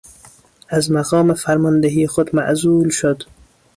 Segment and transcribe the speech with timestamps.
[0.69, 3.23] از مقام فرماندهی خود معزول شد.